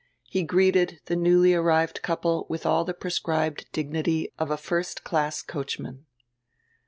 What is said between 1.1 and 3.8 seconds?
newly arrived couple with all die prescribed